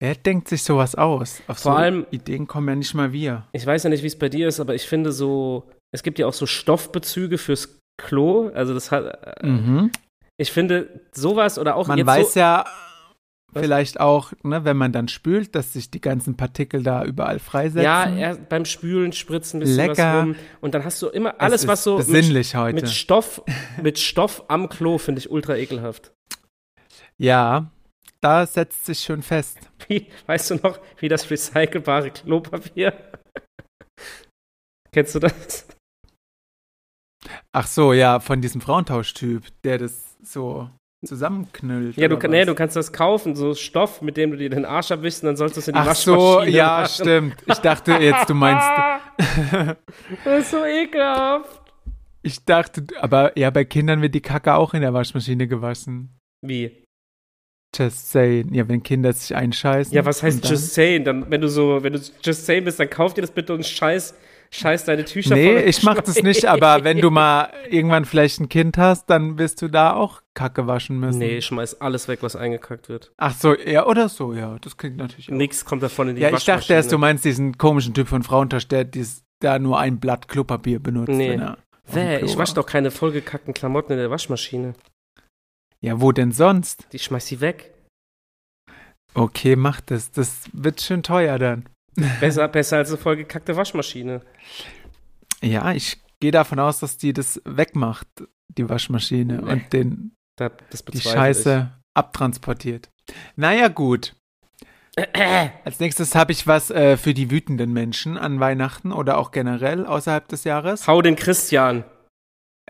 Wer 0.00 0.14
denkt 0.16 0.48
sich 0.48 0.62
sowas 0.64 0.94
aus? 0.94 1.40
Auf 1.46 1.58
Vor 1.58 1.72
so 1.72 1.78
allem- 1.78 2.06
Ideen 2.10 2.46
kommen 2.46 2.68
ja 2.68 2.74
nicht 2.74 2.94
mal 2.94 3.12
wir. 3.12 3.46
Ich 3.52 3.64
weiß 3.64 3.82
ja 3.84 3.90
nicht, 3.90 4.02
wie 4.02 4.08
es 4.08 4.18
bei 4.18 4.28
dir 4.28 4.48
ist, 4.48 4.58
aber 4.58 4.74
ich 4.74 4.82
finde 4.88 5.12
so, 5.12 5.70
es 5.94 6.02
gibt 6.02 6.18
ja 6.18 6.26
auch 6.26 6.32
so 6.32 6.46
Stoffbezüge 6.46 7.38
fürs 7.38 7.78
Klo. 8.00 8.50
Also 8.54 8.74
das 8.74 8.90
hat, 8.90 9.04
äh, 9.04 9.46
Mhm. 9.46 9.92
ich 10.38 10.50
finde 10.50 11.00
sowas 11.14 11.58
oder 11.58 11.76
auch 11.76 11.86
Man 11.86 12.04
weiß 12.04 12.34
so, 12.34 12.40
ja 12.40 12.64
Was? 13.52 13.62
vielleicht 13.62 14.00
auch, 14.00 14.32
ne, 14.42 14.64
wenn 14.64 14.76
man 14.76 14.92
dann 14.92 15.08
spült, 15.08 15.54
dass 15.54 15.74
sich 15.74 15.90
die 15.90 16.00
ganzen 16.00 16.36
Partikel 16.36 16.82
da 16.82 17.04
überall 17.04 17.38
freisetzen. 17.38 17.82
ja, 17.82 18.08
erst 18.14 18.48
beim 18.48 18.64
Spülen 18.64 19.12
spritzen 19.12 19.58
ein 19.58 19.60
bisschen 19.60 19.76
Lecker. 19.76 20.14
was 20.14 20.22
rum 20.22 20.36
und 20.62 20.74
dann 20.74 20.84
hast 20.84 21.02
du 21.02 21.08
immer 21.08 21.34
Es 21.34 21.40
alles, 21.40 21.66
was 21.66 21.84
so 21.84 21.98
mit, 21.98 22.54
heute. 22.54 22.74
mit 22.74 22.88
Stoff, 22.88 23.42
mit 23.82 23.98
Stoff 23.98 24.44
am 24.48 24.68
Klo 24.68 24.98
finde 24.98 25.18
ich 25.20 25.30
ultra 25.30 25.56
ekelhaft. 25.56 26.12
ja, 27.18 27.70
da 28.20 28.46
setzt 28.46 28.86
sich 28.86 29.00
schon 29.00 29.22
fest. 29.22 29.58
Wie, 29.88 30.06
weißt 30.26 30.52
du 30.52 30.54
noch, 30.56 30.78
wie 30.98 31.08
das 31.08 31.28
recycelbare 31.30 32.10
Klopapier? 32.12 32.94
Kennst 34.92 35.14
du 35.14 35.18
das? 35.18 35.66
Ach 37.52 37.66
so, 37.66 37.92
ja, 37.92 38.20
von 38.20 38.40
diesem 38.40 38.60
Frauentauschtyp, 38.60 39.44
der 39.64 39.78
das 39.78 40.16
so 40.22 40.70
zusammenknüllt. 41.04 41.96
Ja, 41.96 42.08
du, 42.08 42.16
kann- 42.18 42.30
nee, 42.30 42.44
du 42.44 42.54
kannst 42.54 42.76
das 42.76 42.92
kaufen, 42.92 43.34
so 43.34 43.54
Stoff, 43.54 44.02
mit 44.02 44.16
dem 44.16 44.30
du 44.32 44.36
dir 44.36 44.50
den 44.50 44.64
Arsch 44.64 44.90
abwischst 44.92 45.22
und 45.22 45.28
dann 45.28 45.36
sollst 45.36 45.56
du 45.56 45.60
es 45.60 45.68
in 45.68 45.74
die 45.74 45.80
Ach 45.80 45.86
Waschmaschine 45.86 46.20
so, 46.20 46.42
ja, 46.42 46.66
machen. 46.80 46.88
stimmt. 46.92 47.36
Ich 47.46 47.58
dachte 47.58 47.92
jetzt, 47.94 48.30
du 48.30 48.34
meinst, 48.34 48.66
Das 50.24 50.40
ist 50.44 50.50
so 50.50 50.64
ekelhaft. 50.64 51.60
ich 52.22 52.44
dachte, 52.44 52.84
aber 53.00 53.36
ja, 53.38 53.50
bei 53.50 53.64
Kindern 53.64 54.02
wird 54.02 54.14
die 54.14 54.20
Kacke 54.20 54.54
auch 54.54 54.74
in 54.74 54.80
der 54.82 54.94
Waschmaschine 54.94 55.46
gewaschen. 55.48 56.16
Wie? 56.44 56.84
Just 57.74 58.10
saying. 58.10 58.52
Ja, 58.52 58.68
wenn 58.68 58.82
Kinder 58.82 59.12
sich 59.12 59.34
einscheißen. 59.34 59.94
Ja, 59.94 60.04
was 60.04 60.22
heißt 60.22 60.46
just 60.48 60.74
saying? 60.74 61.04
Dann, 61.04 61.30
wenn 61.30 61.40
du 61.40 61.48
so, 61.48 61.82
wenn 61.82 61.94
du 61.94 62.00
just 62.22 62.44
saying 62.44 62.64
bist, 62.64 62.78
dann 62.78 62.90
kauf 62.90 63.14
dir 63.14 63.22
das 63.22 63.30
bitte 63.30 63.54
und 63.54 63.64
scheiß, 63.64 64.14
scheiß 64.52 64.84
deine 64.84 65.04
Tücher 65.04 65.34
Nee, 65.34 65.62
ich 65.62 65.82
mach 65.82 66.00
das 66.00 66.22
nicht, 66.22 66.44
aber 66.46 66.84
wenn 66.84 66.98
du 66.98 67.10
mal 67.10 67.52
irgendwann 67.68 68.04
vielleicht 68.04 68.40
ein 68.40 68.48
Kind 68.48 68.78
hast, 68.78 69.06
dann 69.06 69.38
wirst 69.38 69.62
du 69.62 69.68
da 69.68 69.94
auch 69.94 70.22
Kacke 70.34 70.66
waschen 70.66 71.00
müssen. 71.00 71.18
Nee, 71.18 71.38
ich 71.38 71.46
schmeiß 71.46 71.80
alles 71.80 72.08
weg, 72.08 72.18
was 72.22 72.36
eingekackt 72.36 72.88
wird. 72.88 73.12
Ach 73.16 73.34
so, 73.34 73.56
ja, 73.56 73.86
oder 73.86 74.08
so, 74.08 74.34
ja, 74.34 74.58
das 74.60 74.76
klingt 74.76 74.98
natürlich 74.98 75.30
auch. 75.30 75.34
Nix 75.36 75.64
kommt 75.64 75.82
davon 75.82 76.08
in 76.08 76.16
die 76.16 76.22
Ja, 76.22 76.30
ich 76.30 76.44
dachte 76.44 76.72
erst, 76.72 76.92
du 76.92 76.98
meinst 76.98 77.24
diesen 77.24 77.58
komischen 77.58 77.94
Typ 77.94 78.08
von 78.08 78.22
Frauentausch, 78.22 78.68
der 78.68 78.84
dies, 78.84 79.24
da 79.40 79.58
nur 79.58 79.78
ein 79.78 79.98
Blatt 80.00 80.28
Klopapier 80.28 80.80
benutzt. 80.80 81.08
Nee. 81.10 81.34
er 81.34 81.58
Wäh, 81.86 82.20
ich 82.24 82.38
wasch 82.38 82.50
war. 82.50 82.62
doch 82.62 82.66
keine 82.66 82.90
vollgekackten 82.90 83.54
Klamotten 83.54 83.92
in 83.92 83.98
der 83.98 84.10
Waschmaschine. 84.10 84.74
Ja, 85.80 86.00
wo 86.00 86.12
denn 86.12 86.30
sonst? 86.30 86.86
Die 86.92 86.98
schmeiß 86.98 87.26
sie 87.26 87.40
weg. 87.40 87.74
Okay, 89.14 89.56
mach 89.56 89.80
das. 89.80 90.12
Das 90.12 90.44
wird 90.52 90.80
schön 90.80 91.02
teuer 91.02 91.38
dann. 91.38 91.68
Besser, 92.20 92.48
besser 92.48 92.78
als 92.78 92.88
eine 92.88 92.98
vollgekackte 92.98 93.56
Waschmaschine. 93.56 94.22
Ja, 95.42 95.72
ich 95.72 96.00
gehe 96.20 96.30
davon 96.30 96.58
aus, 96.58 96.80
dass 96.80 96.96
die 96.96 97.12
das 97.12 97.40
wegmacht, 97.44 98.06
die 98.48 98.68
Waschmaschine, 98.68 99.42
Nee. 99.42 99.52
und 99.52 99.72
den, 99.72 100.14
Da, 100.36 100.50
die 100.92 101.00
Scheiße 101.00 101.70
abtransportiert. 101.94 102.90
Naja, 103.36 103.68
gut. 103.68 104.14
ich. 104.96 105.04
Als 105.64 105.80
nächstes 105.80 106.14
habe 106.14 106.32
ich 106.32 106.46
was 106.46 106.70
äh, 106.70 106.96
für 106.96 107.14
die 107.14 107.30
wütenden 107.30 107.72
Menschen 107.72 108.16
an 108.18 108.40
Weihnachten 108.40 108.92
oder 108.92 109.18
auch 109.18 109.30
generell 109.30 109.86
außerhalb 109.86 110.28
des 110.28 110.44
Jahres. 110.44 110.86
Hau 110.86 111.02
den 111.02 111.16
Christian. 111.16 111.84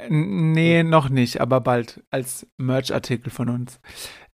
Nee, 0.09 0.83
noch 0.83 1.11
nicht, 1.11 1.41
aber 1.41 1.61
bald 1.61 2.03
als 2.11 2.47
Merch-Artikel 2.57 3.31
von 3.31 3.49
uns. 3.51 3.79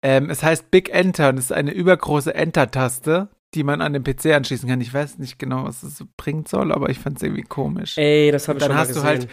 Ähm, 0.03 0.31
es 0.31 0.43
heißt 0.43 0.71
Big 0.71 0.91
Enter 0.91 1.31
und 1.31 1.39
es 1.39 1.47
ist 1.47 1.53
eine 1.53 1.73
übergroße 1.73 2.33
Enter-Taste, 2.33 3.29
die 3.55 3.65
man 3.65 3.81
an 3.81 3.93
den 3.95 4.05
PC 4.05 4.27
anschließen 4.35 4.69
kann. 4.69 4.81
Ich 4.81 4.93
weiß 4.93 5.19
nicht 5.19 5.39
genau, 5.39 5.65
was 5.65 5.83
es 5.83 6.05
bringen 6.17 6.45
soll, 6.47 6.73
aber 6.73 6.91
ich 6.91 6.99
fand 6.99 7.17
es 7.17 7.23
irgendwie 7.23 7.43
komisch. 7.43 7.97
Ey, 7.97 8.31
das 8.31 8.47
habe 8.49 8.59
ich 8.59 8.65
Dann 8.65 8.71
schon 8.71 8.77
mal 8.77 8.81
hast 8.81 8.89
du 8.91 8.95
gesehen. 8.95 9.07
halt 9.07 9.29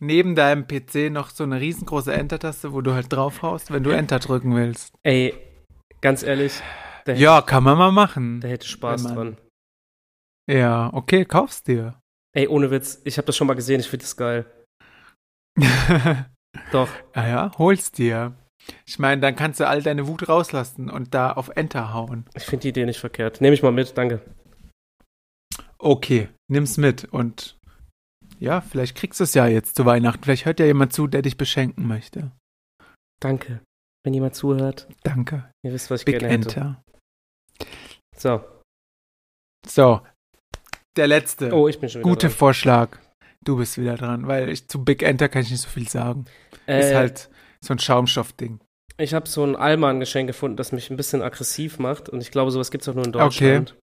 neben 0.00 0.34
deinem 0.34 0.66
PC 0.66 1.10
noch 1.10 1.30
so 1.30 1.44
eine 1.44 1.60
riesengroße 1.60 2.12
Enter-Taste, 2.12 2.72
wo 2.72 2.80
du 2.82 2.92
halt 2.94 3.12
draufhaust, 3.12 3.72
wenn 3.72 3.82
du 3.82 3.90
Enter 3.90 4.18
drücken 4.18 4.54
willst. 4.54 4.94
Ey, 5.02 5.34
ganz 6.00 6.22
ehrlich, 6.22 6.60
Ja, 7.06 7.40
kann 7.42 7.64
man 7.64 7.78
mal 7.78 7.90
machen. 7.90 8.40
der 8.40 8.50
hätte 8.50 8.68
Spaß 8.68 9.04
dran. 9.04 9.38
Ja, 10.50 10.90
okay, 10.92 11.24
kauf's 11.24 11.62
dir. 11.62 12.00
Ey, 12.34 12.46
ohne 12.48 12.70
Witz, 12.70 13.00
ich 13.04 13.16
habe 13.18 13.26
das 13.26 13.36
schon 13.36 13.46
mal 13.46 13.54
gesehen, 13.54 13.80
ich 13.80 13.88
finde 13.88 14.04
das 14.04 14.16
geil. 14.16 14.44
Doch. 16.72 16.88
Ah 17.14 17.26
ja, 17.28 17.52
hol's 17.58 17.90
dir. 17.92 18.34
Ich 18.86 18.98
meine, 18.98 19.20
dann 19.20 19.36
kannst 19.36 19.60
du 19.60 19.66
all 19.66 19.82
deine 19.82 20.06
Wut 20.08 20.28
rauslassen 20.28 20.90
und 20.90 21.14
da 21.14 21.32
auf 21.32 21.48
Enter 21.56 21.92
hauen. 21.92 22.26
Ich 22.34 22.44
finde 22.44 22.62
die 22.62 22.68
Idee 22.68 22.84
nicht 22.86 23.00
verkehrt. 23.00 23.40
Nehme 23.40 23.54
ich 23.54 23.62
mal 23.62 23.72
mit, 23.72 23.96
danke. 23.96 24.20
Okay, 25.78 26.28
nimm's 26.48 26.76
mit 26.76 27.04
und 27.04 27.56
ja, 28.38 28.60
vielleicht 28.60 28.96
kriegst 28.96 29.20
du 29.20 29.24
es 29.24 29.34
ja 29.34 29.46
jetzt 29.46 29.76
zu 29.76 29.84
Weihnachten. 29.86 30.22
Vielleicht 30.22 30.44
hört 30.44 30.60
ja 30.60 30.66
jemand 30.66 30.92
zu, 30.92 31.06
der 31.06 31.22
dich 31.22 31.36
beschenken 31.36 31.86
möchte. 31.86 32.30
Danke. 33.20 33.60
Wenn 34.04 34.14
jemand 34.14 34.34
zuhört, 34.36 34.88
Danke. 35.02 35.50
ihr 35.64 35.72
wisst, 35.72 35.90
was 35.90 36.00
ich 36.02 36.06
Big 36.06 36.20
gerne 36.20 36.34
hätte. 36.34 36.60
Enter. 36.60 36.82
So. 38.16 38.44
So, 39.66 40.00
der 40.96 41.06
letzte. 41.08 41.52
Oh, 41.52 41.68
ich 41.68 41.78
bin 41.80 41.88
schon 41.88 42.00
wieder 42.00 42.10
Gute 42.10 42.26
dran. 42.28 42.36
Vorschlag. 42.36 42.98
du 43.44 43.56
bist 43.56 43.78
wieder 43.78 43.96
dran, 43.96 44.26
weil 44.26 44.48
ich 44.48 44.68
zu 44.68 44.84
Big 44.84 45.02
Enter 45.02 45.28
kann 45.28 45.42
ich 45.42 45.50
nicht 45.50 45.62
so 45.62 45.68
viel 45.68 45.88
sagen. 45.88 46.26
Äh, 46.66 46.80
Ist 46.80 46.94
halt 46.94 47.30
so 47.64 47.74
ein 47.74 47.78
Schaumstoffding. 47.78 48.60
Ich 49.00 49.14
habe 49.14 49.28
so 49.28 49.44
ein 49.44 49.54
Alman-Geschenk 49.56 50.26
gefunden, 50.26 50.56
das 50.56 50.72
mich 50.72 50.90
ein 50.90 50.96
bisschen 50.96 51.22
aggressiv 51.22 51.78
macht. 51.78 52.08
Und 52.08 52.20
ich 52.20 52.30
glaube, 52.30 52.50
sowas 52.50 52.70
gibt 52.70 52.82
es 52.82 52.88
auch 52.88 52.94
nur 52.94 53.04
in 53.04 53.12
Deutschland. 53.12 53.76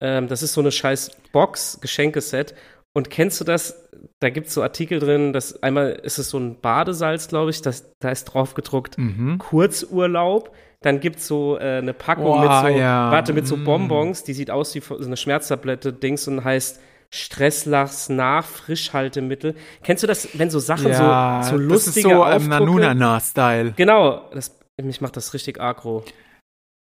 Ähm, 0.00 0.28
das 0.28 0.42
ist 0.42 0.52
so 0.54 0.60
eine 0.60 0.72
scheiß 0.72 1.10
Box, 1.32 1.78
Geschenkeset. 1.80 2.54
Und 2.94 3.10
kennst 3.10 3.40
du 3.40 3.44
das? 3.44 3.88
Da 4.20 4.30
gibt 4.30 4.48
es 4.48 4.54
so 4.54 4.62
Artikel 4.62 4.98
drin, 4.98 5.32
dass 5.32 5.62
einmal 5.62 5.90
ist 5.90 6.18
es 6.18 6.28
so 6.30 6.38
ein 6.38 6.60
Badesalz, 6.60 7.28
glaube 7.28 7.50
ich, 7.50 7.62
das, 7.62 7.90
da 8.00 8.10
ist 8.10 8.24
drauf 8.26 8.54
gedruckt 8.54 8.98
Mhm. 8.98 9.38
Kurzurlaub. 9.38 10.54
Dann 10.82 10.98
gibt 11.00 11.16
es 11.16 11.28
so 11.28 11.56
äh, 11.58 11.78
eine 11.78 11.94
Packung 11.94 12.26
Oh, 12.26 12.38
mit 12.38 12.50
so, 12.50 12.78
ja. 12.78 13.10
warte, 13.12 13.32
mit 13.32 13.46
so 13.46 13.56
Mm. 13.56 13.64
Bonbons, 13.64 14.24
die 14.24 14.32
sieht 14.34 14.50
aus 14.50 14.74
wie 14.74 14.80
so 14.80 14.96
eine 14.96 15.16
Schmerztablette, 15.16 15.92
Dings 15.92 16.26
und 16.26 16.42
heißt 16.42 16.80
Stresslachs 17.14 18.08
nach 18.08 18.44
Frischhaltemittel. 18.44 19.54
Kennst 19.82 20.02
du 20.02 20.06
das, 20.06 20.28
wenn 20.38 20.50
so 20.50 20.58
Sachen 20.58 20.90
Ja, 20.90 21.42
so, 21.42 21.58
so 21.58 21.68
das 21.68 21.86
ist 21.86 21.86
lustige 21.96 22.08
so 22.08 22.14
ähm, 22.14 22.20
Aufdrucke- 22.22 22.48
Nanunana-Style. 22.48 23.72
Genau, 23.76 24.30
das, 24.32 24.58
mich 24.82 25.00
macht 25.00 25.16
das 25.16 25.34
richtig 25.34 25.60
aggro. 25.60 26.04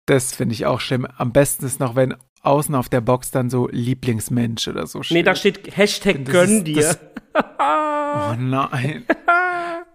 Das 0.06 0.34
finde 0.34 0.54
ich 0.54 0.66
auch 0.66 0.80
schlimm. 0.80 1.06
Am 1.18 1.32
besten 1.32 1.64
ist 1.66 1.80
noch, 1.80 1.96
wenn 1.96 2.14
außen 2.42 2.74
auf 2.74 2.88
der 2.88 3.00
Box 3.00 3.30
dann 3.30 3.48
so 3.50 3.68
Lieblingsmensch 3.72 4.68
oder 4.68 4.86
so 4.86 5.02
steht. 5.02 5.16
Nee, 5.16 5.22
da 5.22 5.34
steht 5.34 5.76
Hashtag 5.76 6.24
gönn 6.24 6.64
dir. 6.64 6.96
Oh 7.36 8.34
nein. 8.38 9.04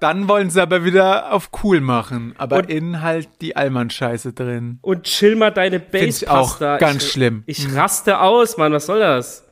Dann 0.01 0.27
wollen 0.27 0.49
sie 0.49 0.61
aber 0.61 0.83
wieder 0.83 1.31
auf 1.31 1.51
cool 1.63 1.79
machen. 1.79 2.33
Aber 2.37 2.57
Und- 2.57 2.69
innen 2.69 3.01
halt 3.01 3.29
die 3.39 3.55
Allmann-Scheiße 3.55 4.33
drin. 4.33 4.79
Und 4.81 5.03
chill 5.03 5.37
mal 5.37 5.51
deine 5.51 5.79
Finde 5.79 6.07
ich 6.07 6.27
auch 6.27 6.59
ganz 6.59 7.05
ich, 7.05 7.11
schlimm. 7.11 7.43
Ich 7.45 7.65
Mhm. 7.65 7.77
raste 7.77 8.19
aus, 8.19 8.57
Mann, 8.57 8.73
was 8.73 8.87
soll 8.87 8.99
das? 8.99 9.45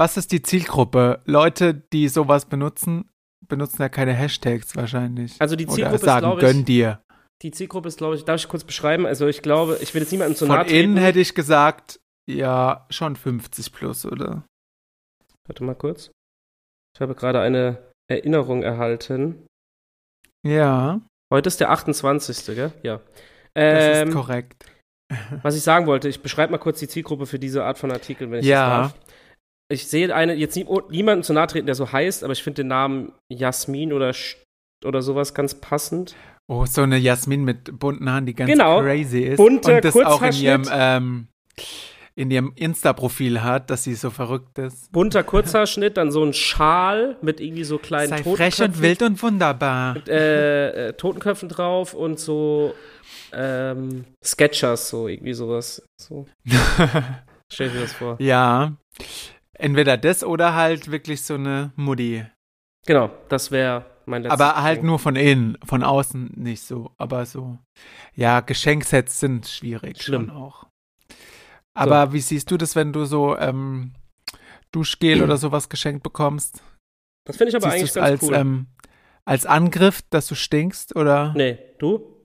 Was 0.00 0.16
ist 0.16 0.32
die 0.32 0.40
Zielgruppe? 0.40 1.20
Leute, 1.26 1.74
die 1.74 2.08
sowas 2.08 2.46
benutzen, 2.46 3.10
benutzen 3.46 3.82
ja 3.82 3.90
keine 3.90 4.14
Hashtags 4.14 4.74
wahrscheinlich. 4.74 5.36
Also 5.38 5.56
die 5.56 5.66
Zielgruppe 5.66 5.88
Oder 5.88 5.94
ist, 5.96 6.04
sagen, 6.04 6.20
glaube 6.26 6.40
ich, 6.40 6.46
gönn 6.46 6.64
dir. 6.64 7.02
Die 7.42 7.50
Zielgruppe 7.50 7.88
ist, 7.88 7.98
glaube 7.98 8.14
ich, 8.14 8.24
darf 8.24 8.40
ich 8.40 8.48
kurz 8.48 8.64
beschreiben? 8.64 9.04
Also 9.04 9.26
ich 9.26 9.42
glaube, 9.42 9.76
ich 9.82 9.92
will 9.92 10.00
jetzt 10.00 10.10
niemandem 10.10 10.36
zu 10.36 10.46
Von 10.46 10.56
nahe 10.56 10.64
innen 10.68 10.94
treten. 10.94 10.96
hätte 10.96 11.20
ich 11.20 11.34
gesagt, 11.34 12.00
ja, 12.26 12.86
schon 12.88 13.14
50 13.14 13.72
plus, 13.74 14.06
oder? 14.06 14.42
Warte 15.46 15.64
mal 15.64 15.74
kurz. 15.74 16.10
Ich 16.96 17.02
habe 17.02 17.14
gerade 17.14 17.40
eine 17.40 17.92
Erinnerung 18.10 18.62
erhalten. 18.62 19.46
Ja, 20.46 21.02
Heute 21.30 21.48
ist 21.48 21.60
der 21.60 21.70
28. 21.72 22.46
Gell? 22.56 22.72
Ja. 22.82 23.00
das 23.52 23.84
Ähm, 24.02 24.08
ist 24.08 24.14
korrekt. 24.14 24.64
was 25.42 25.56
ich 25.56 25.62
sagen 25.62 25.86
wollte, 25.86 26.08
ich 26.08 26.22
beschreibe 26.22 26.52
mal 26.52 26.58
kurz 26.58 26.78
die 26.78 26.88
Zielgruppe 26.88 27.26
für 27.26 27.38
diese 27.38 27.64
Art 27.64 27.78
von 27.78 27.92
Artikeln, 27.92 28.30
wenn 28.30 28.40
ich 28.40 28.46
Ja. 28.46 28.82
das 28.84 28.92
darf. 28.92 29.00
Ich 29.70 29.86
sehe 29.86 30.14
eine, 30.14 30.34
jetzt 30.34 30.56
nie, 30.56 30.66
niemanden 30.90 31.22
zu 31.22 31.32
nahe 31.32 31.46
treten, 31.46 31.66
der 31.66 31.74
so 31.74 31.90
heißt, 31.92 32.24
aber 32.24 32.32
ich 32.32 32.42
finde 32.42 32.62
den 32.62 32.68
Namen 32.68 33.12
Jasmin 33.28 33.92
oder, 33.92 34.12
oder 34.84 35.00
sowas 35.02 35.32
ganz 35.32 35.54
passend. 35.54 36.14
Oh, 36.48 36.66
so 36.66 36.82
eine 36.82 36.96
Jasmin 36.98 37.44
mit 37.44 37.78
bunten 37.78 38.10
Haaren, 38.10 38.26
die 38.26 38.34
ganz 38.34 38.50
Genau. 38.50 38.80
crazy 38.80 39.20
ist. 39.20 39.36
Bunter 39.36 39.76
und 39.76 39.84
das 39.84 39.96
auch 39.96 40.20
in 40.22 40.32
ihrem, 40.34 40.62
ähm, 40.72 41.28
in 42.16 42.32
ihrem 42.32 42.52
Insta-Profil 42.56 43.42
hat, 43.44 43.70
dass 43.70 43.84
sie 43.84 43.94
so 43.94 44.10
verrückt 44.10 44.58
ist. 44.58 44.90
Bunter 44.90 45.22
Kurzhaarschnitt, 45.22 45.96
dann 45.96 46.10
so 46.10 46.24
ein 46.24 46.32
Schal 46.34 47.16
mit 47.22 47.40
irgendwie 47.40 47.62
so 47.62 47.78
kleinen 47.78 48.08
Sei 48.10 48.16
Totenköpfen. 48.22 48.52
frech 48.52 48.68
und 48.68 48.82
wild 48.82 49.02
und 49.02 49.22
wunderbar. 49.22 49.94
mit, 49.94 50.08
äh, 50.08 50.88
äh, 50.88 50.92
Totenköpfen 50.94 51.48
drauf 51.48 51.94
und 51.94 52.18
so 52.18 52.74
ähm, 53.32 54.04
Sketchers, 54.24 54.88
so 54.88 55.06
irgendwie 55.06 55.34
sowas. 55.34 55.80
So, 56.00 56.26
stell 57.52 57.70
dir 57.70 57.80
das 57.82 57.92
vor. 57.92 58.16
ja. 58.18 58.72
Entweder 59.60 59.96
das 59.96 60.24
oder 60.24 60.54
halt 60.54 60.90
wirklich 60.90 61.22
so 61.22 61.34
eine 61.34 61.72
Mutti. 61.76 62.24
Genau, 62.86 63.10
das 63.28 63.50
wäre 63.50 63.84
mein 64.06 64.22
letztes 64.22 64.40
Aber 64.40 64.62
halt 64.62 64.76
Geschenk. 64.76 64.86
nur 64.86 64.98
von 64.98 65.16
innen, 65.16 65.58
von 65.64 65.82
außen 65.82 66.32
nicht 66.36 66.62
so. 66.62 66.92
Aber 66.96 67.26
so. 67.26 67.58
Ja, 68.14 68.40
Geschenksets 68.40 69.20
sind 69.20 69.46
schwierig. 69.46 70.02
Schlimm. 70.02 70.28
Schon 70.28 70.36
auch. 70.36 70.66
Aber 71.74 72.12
wie 72.12 72.20
siehst 72.20 72.50
du 72.50 72.56
das, 72.56 72.74
wenn 72.74 72.92
du 72.92 73.04
so 73.04 73.36
ähm, 73.38 73.92
Duschgel 74.72 75.22
oder 75.22 75.36
sowas 75.36 75.68
geschenkt 75.68 76.02
bekommst? 76.02 76.62
Das 77.26 77.36
finde 77.36 77.50
ich 77.50 77.56
aber 77.56 77.70
Siehst 77.70 77.96
eigentlich 77.98 78.20
ganz 78.20 78.22
als, 78.22 78.22
cool. 78.22 78.34
ähm, 78.34 78.66
als 79.24 79.46
Angriff, 79.46 80.02
dass 80.10 80.26
du 80.26 80.34
stinkst? 80.34 80.96
Oder? 80.96 81.32
nee, 81.36 81.58
du? 81.78 82.16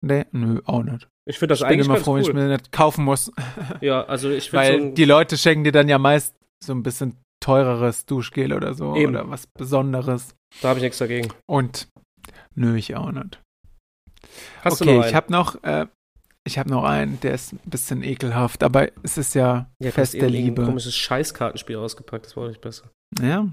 Nee, 0.00 0.26
nö, 0.30 0.60
auch 0.64 0.82
nicht. 0.82 1.08
Ich 1.26 1.38
finde 1.38 1.52
das 1.52 1.60
ich 1.60 1.66
bin 1.66 1.74
eigentlich 1.74 1.86
immer 1.86 1.94
ganz 1.94 2.04
froh, 2.04 2.14
wenn 2.14 2.22
cool. 2.22 2.28
ich 2.28 2.34
mir 2.34 2.48
nicht 2.48 2.72
kaufen 2.72 3.04
muss. 3.04 3.32
ja, 3.80 4.04
also 4.04 4.30
ich 4.30 4.50
finde 4.50 4.64
Weil 4.64 4.80
so 4.80 4.94
die 4.94 5.04
Leute 5.04 5.36
schenken 5.36 5.64
dir 5.64 5.72
dann 5.72 5.88
ja 5.88 5.98
meist 5.98 6.34
so 6.64 6.72
ein 6.72 6.82
bisschen 6.82 7.16
teureres 7.40 8.06
Duschgel 8.06 8.52
oder 8.52 8.74
so. 8.74 8.96
Eben. 8.96 9.14
Oder 9.14 9.30
was 9.30 9.46
Besonderes. 9.46 10.34
da 10.60 10.68
habe 10.68 10.78
ich 10.78 10.84
nichts 10.84 10.98
dagegen. 10.98 11.32
Und 11.46 11.88
nö, 12.54 12.76
ich 12.76 12.96
auch 12.96 13.12
nicht. 13.12 13.40
Hast 14.62 14.82
okay, 14.82 15.00
ich 15.06 15.14
habe 15.14 15.32
noch, 15.32 15.62
äh, 15.62 15.86
ich 16.44 16.58
habe 16.58 16.70
noch 16.70 16.84
einen, 16.84 17.20
der 17.20 17.34
ist 17.34 17.52
ein 17.52 17.60
bisschen 17.64 18.02
ekelhaft, 18.02 18.62
aber 18.62 18.88
es 19.02 19.18
ist 19.18 19.34
ja, 19.34 19.70
ja, 19.80 19.90
Fest 19.90 20.14
der 20.14 20.24
ein 20.24 20.32
Liebe. 20.32 20.64
komisches 20.64 20.96
Scheißkartenspiel 20.96 21.76
rausgepackt, 21.76 22.26
das 22.26 22.36
war 22.36 22.44
auch 22.44 22.48
nicht 22.48 22.60
besser. 22.60 22.90
Ja. 23.20 23.48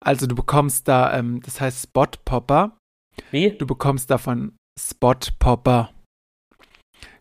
Also 0.00 0.26
du 0.26 0.34
bekommst 0.34 0.88
da, 0.88 1.16
ähm, 1.16 1.40
das 1.42 1.60
heißt 1.60 1.84
Spot 1.84 2.06
Popper. 2.24 2.76
Wie? 3.30 3.50
Du 3.50 3.66
bekommst 3.66 4.10
davon 4.10 4.56
Spot 4.78 5.18
Popper. 5.38 5.92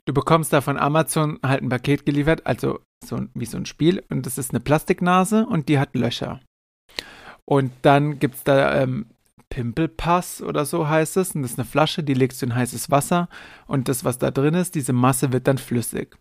Du 0.08 0.14
bekommst 0.14 0.54
da 0.54 0.62
von 0.62 0.78
Amazon 0.78 1.38
halt 1.44 1.62
ein 1.62 1.68
Paket 1.68 2.06
geliefert, 2.06 2.48
also 2.48 2.80
so 3.06 3.26
wie 3.34 3.46
so 3.46 3.58
ein 3.58 3.66
Spiel. 3.66 4.02
Und 4.10 4.26
das 4.26 4.38
ist 4.38 4.52
eine 4.52 4.62
Plastiknase 4.62 5.46
und 5.46 5.68
die 5.68 5.80
hat 5.80 5.96
Löcher. 5.96 6.40
Und 7.44 7.74
dann 7.82 8.18
gibt's 8.18 8.46
da 8.46 8.82
ähm, 8.82 9.08
Pimpelpass 9.50 10.42
oder 10.42 10.64
so 10.64 10.88
heißt 10.88 11.18
es. 11.18 11.36
Und 11.36 11.42
das 11.42 11.52
ist 11.52 11.60
eine 11.60 11.68
Flasche, 11.68 12.04
die 12.04 12.14
legst 12.14 12.42
du 12.42 12.46
in 12.46 12.56
heißes 12.56 12.90
Wasser. 12.90 13.28
Und 13.68 13.90
das, 13.90 14.06
was 14.06 14.18
da 14.18 14.32
drin 14.32 14.54
ist, 14.54 14.76
diese 14.76 14.94
Masse 14.94 15.34
wird 15.34 15.46
dann 15.46 15.58
flüssig. 15.58 16.16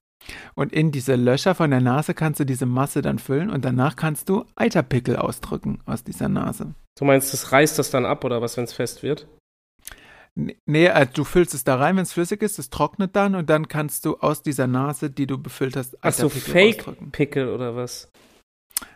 Und 0.57 0.73
in 0.73 0.90
diese 0.90 1.14
Löcher 1.14 1.55
von 1.55 1.71
der 1.71 1.81
Nase 1.81 2.12
kannst 2.12 2.40
du 2.40 2.45
diese 2.45 2.66
Masse 2.66 3.02
dann 3.02 3.21
füllen 3.21 3.50
und 3.50 3.64
danach 3.64 3.95
kannst 3.95 4.28
du 4.28 4.47
Eiterpickel 4.57 5.14
ausdrücken 5.14 5.78
aus 5.87 6.02
dieser 6.02 6.28
Nase. 6.28 6.75
Du 6.99 7.05
meinst, 7.05 7.33
das 7.33 7.52
reißt 7.52 7.78
das 7.78 7.93
dann 7.93 8.05
ab 8.05 8.25
oder 8.25 8.43
was, 8.43 8.57
wenn 8.57 8.64
es 8.64 8.73
fest 8.73 9.05
wird? 9.05 9.28
Nee, 10.37 10.87
äh, 10.87 11.07
du 11.12 11.25
füllst 11.25 11.55
es 11.55 11.64
da 11.64 11.76
rein, 11.76 11.97
wenn 11.97 12.02
es 12.02 12.12
flüssig 12.12 12.43
ist, 12.43 12.59
es 12.59 12.69
trocknet 12.71 13.16
dann 13.16 13.35
und 13.35 13.49
dann 13.49 13.69
kannst 13.69 14.05
du 14.05 14.19
aus 14.19 14.43
dieser 14.43 14.66
Nase, 14.66 15.11
die 15.11 15.26
du 15.26 15.38
befüllt 15.38 15.76
hast, 15.76 15.97
Ach 16.02 16.12
so. 16.12 16.28
Fake-Pickel 16.28 17.49
oder 17.49 17.75
was? 17.75 18.11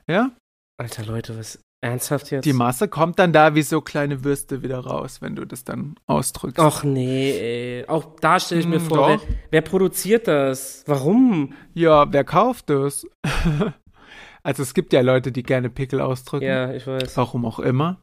Ja, 0.07 0.33
Alter 0.81 1.05
Leute, 1.05 1.39
was? 1.39 1.59
Ernsthaft 1.83 2.31
jetzt? 2.31 2.45
die 2.45 2.53
Masse 2.53 2.89
kommt 2.89 3.19
dann 3.19 3.33
da 3.33 3.55
wie 3.55 3.63
so 3.63 3.81
kleine 3.81 4.23
Würste 4.25 4.63
wieder 4.63 4.81
raus, 4.81 5.23
wenn 5.23 5.35
du 5.35 5.47
das 5.47 5.65
dann 5.65 5.95
ausdrückst. 6.07 6.59
Och 6.59 6.85
nee, 6.85 7.31
ey. 7.33 7.87
Auch 7.87 8.17
da 8.21 8.39
stelle 8.39 8.61
ich 8.61 8.67
mir 8.67 8.81
Hm, 8.81 8.87
vor, 8.87 9.09
wer, 9.09 9.21
wer 9.51 9.61
produziert 9.63 10.29
das? 10.29 10.85
Warum? 10.87 11.55
Ja, 11.73 12.11
wer 12.13 12.25
kauft 12.25 12.69
das? 12.69 13.07
also 14.43 14.63
es 14.63 14.75
gibt 14.75 14.93
ja 14.93 15.01
Leute, 15.01 15.33
die 15.33 15.43
gerne 15.43 15.71
Pickel 15.71 16.03
ausdrücken. 16.03 16.45
Ja, 16.45 16.73
ich 16.73 16.87
weiß. 16.87 17.17
Warum 17.17 17.47
auch 17.47 17.59
immer. 17.59 18.01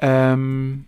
Ähm, 0.00 0.86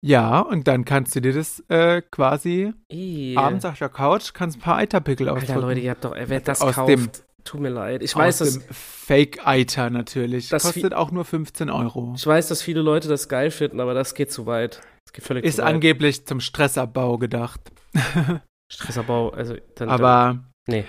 ja, 0.00 0.40
und 0.40 0.68
dann 0.68 0.84
kannst 0.84 1.14
du 1.16 1.20
dir 1.20 1.32
das 1.32 1.62
äh, 1.68 2.02
quasi 2.10 2.72
Ih. 2.90 3.36
abends 3.36 3.64
auf 3.64 3.78
der 3.78 3.88
Couch, 3.88 4.32
kannst 4.32 4.58
ein 4.58 4.60
paar 4.60 4.76
Eiterpickel 4.76 5.28
ausdrücken. 5.28 5.52
Alter 5.52 5.60
Leute, 5.66 5.80
ihr 5.80 5.90
habt 5.90 6.04
doch, 6.04 6.14
wer 6.16 6.40
das 6.40 6.60
Aus 6.60 6.74
kauft, 6.76 6.88
dem- 6.90 7.10
tut 7.44 7.60
mir 7.60 7.70
leid. 7.70 8.02
Ich 8.02 8.14
Aus 8.14 8.20
weiß, 8.20 8.38
dass, 8.38 8.52
dem 8.58 8.62
Fake-Eiter 8.70 9.90
natürlich. 9.90 10.48
Das 10.50 10.64
Kostet 10.64 10.94
auch 10.94 11.10
nur 11.10 11.24
15 11.24 11.70
Euro. 11.70 12.14
ich 12.16 12.26
weiß, 12.26 12.48
dass 12.48 12.62
viele 12.62 12.80
Leute 12.82 13.08
das 13.08 13.28
geil 13.28 13.50
finden, 13.50 13.80
aber 13.80 13.94
das 13.94 14.14
geht 14.14 14.30
zu 14.30 14.46
weit. 14.46 14.80
Das 15.06 15.12
geht 15.14 15.24
völlig 15.24 15.44
Ist 15.44 15.56
zu 15.56 15.62
weit. 15.62 15.68
angeblich 15.74 16.26
zum 16.26 16.40
Stressabbau 16.40 17.18
gedacht. 17.18 17.60
Stressabbau, 18.70 19.30
also 19.30 19.56
dann, 19.76 19.88
Aber 19.88 20.44
Nee. 20.66 20.84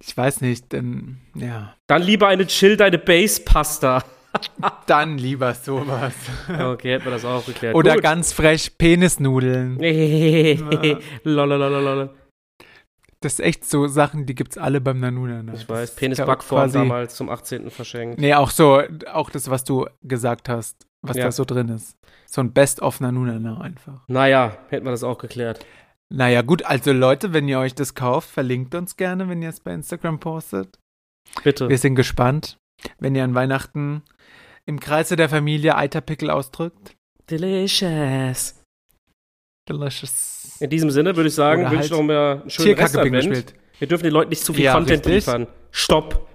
ich 0.00 0.16
weiß 0.16 0.40
nicht, 0.40 0.72
denn 0.72 1.18
ja, 1.34 1.74
dann, 1.86 2.00
dann 2.00 2.02
lieber 2.02 2.28
eine 2.28 2.46
Chill 2.46 2.76
deine 2.78 2.98
Base-Pasta. 2.98 4.02
dann 4.86 5.18
lieber 5.18 5.54
sowas. 5.54 6.14
Okay, 6.48 6.92
hätten 6.92 7.04
wir 7.04 7.12
das 7.12 7.24
auch 7.24 7.44
geklärt. 7.44 7.74
Oder 7.74 7.94
Gut. 7.94 8.02
ganz 8.02 8.32
frech 8.32 8.76
Penisnudeln. 8.78 9.78
Lololololol. 11.24 12.10
Das 13.20 13.34
ist 13.34 13.40
echt 13.40 13.64
so 13.64 13.86
Sachen, 13.86 14.26
die 14.26 14.34
gibt's 14.34 14.58
alle 14.58 14.80
beim 14.80 14.98
Nanuna. 14.98 15.42
Ne? 15.44 15.52
Ich 15.54 15.68
weiß, 15.68 15.94
Penisbackform 15.94 16.72
damals 16.72 17.14
zum 17.14 17.28
18. 17.30 17.70
verschenkt. 17.70 18.18
Nee, 18.20 18.34
auch 18.34 18.50
so, 18.50 18.82
auch 19.12 19.30
das, 19.30 19.48
was 19.48 19.62
du 19.62 19.86
gesagt 20.02 20.48
hast, 20.48 20.86
was 21.02 21.16
Ja. 21.16 21.24
da 21.26 21.32
so 21.32 21.44
drin 21.44 21.68
ist. 21.68 21.96
So 22.26 22.40
ein 22.40 22.52
Best-of 22.52 23.00
Nanuna 23.00 23.60
einfach. 23.60 24.00
Naja, 24.08 24.56
hätten 24.70 24.86
wir 24.86 24.90
das 24.90 25.04
auch 25.04 25.18
geklärt. 25.18 25.64
Naja, 26.12 26.42
gut, 26.42 26.64
also 26.64 26.92
Leute, 26.92 27.32
wenn 27.32 27.46
ihr 27.48 27.58
euch 27.60 27.74
das 27.74 27.94
kauft, 27.94 28.28
verlinkt 28.28 28.74
uns 28.74 28.96
gerne, 28.96 29.28
wenn 29.28 29.40
ihr 29.40 29.48
es 29.50 29.60
bei 29.60 29.72
Instagram 29.72 30.18
postet. 30.18 30.78
Bitte. 31.44 31.68
Wir 31.68 31.78
sind 31.78 31.94
gespannt, 31.94 32.58
wenn 32.98 33.14
ihr 33.14 33.22
an 33.24 33.34
Weihnachten 33.34 34.02
im 34.66 34.80
Kreise 34.80 35.16
der 35.16 35.28
Familie 35.28 35.76
Eiterpickel 35.76 36.30
ausdrückt. 36.30 36.94
Delicious. 37.30 38.62
Delicious. 39.68 40.56
In 40.60 40.70
diesem 40.70 40.90
Sinne 40.90 41.16
würde 41.16 41.28
ich 41.28 41.34
sagen, 41.34 41.62
wünsche 41.70 41.74
ich 41.74 41.80
halt 41.82 41.90
noch 41.92 42.02
mehr 42.02 42.40
einen 42.42 42.50
schönen 42.50 43.22
spielt. 43.22 43.54
Wir 43.78 43.88
dürfen 43.88 44.04
den 44.04 44.12
Leuten 44.12 44.30
nicht 44.30 44.44
zu 44.44 44.52
viel 44.52 44.64
Ja, 44.64 44.74
Content 44.74 45.06
richtig. 45.06 45.26
liefern. 45.26 45.46
Stopp. 45.70 46.28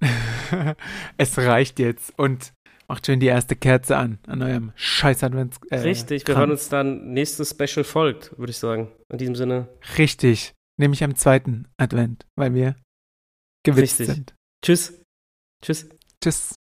es 1.18 1.38
reicht 1.38 1.78
jetzt. 1.78 2.12
Und 2.18 2.52
macht 2.88 3.06
schön 3.06 3.20
die 3.20 3.26
erste 3.26 3.56
Kerze 3.56 3.96
an, 3.96 4.18
an 4.26 4.42
eurem 4.42 4.72
scheiß 4.74 5.24
Advents. 5.24 5.58
Äh, 5.70 5.78
Richtig, 5.78 6.26
wir 6.26 6.36
hören 6.36 6.50
uns 6.50 6.68
dann 6.68 7.12
nächstes 7.12 7.50
Special 7.50 7.84
folgt, 7.84 8.38
würde 8.38 8.50
ich 8.50 8.58
sagen. 8.58 8.92
In 9.10 9.18
diesem 9.18 9.34
Sinne. 9.34 9.68
Richtig. 9.98 10.52
Nämlich 10.78 11.04
am 11.04 11.14
zweiten 11.14 11.68
Advent, 11.76 12.26
weil 12.36 12.54
wir 12.54 12.76
gewitzt 13.64 14.00
Richtig. 14.00 14.06
sind. 14.06 14.34
Tschüss. 14.64 15.00
Tschüss. 15.62 15.88
Tschüss. 16.22 16.53